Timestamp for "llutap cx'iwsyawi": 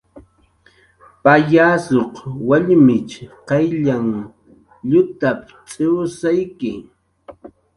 4.89-6.71